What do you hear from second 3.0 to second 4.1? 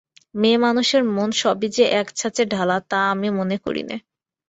আমি মনে করি নে।